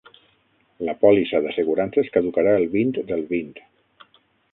[0.87, 3.53] La pòlissa d'assegurances caducarà el vint del vint.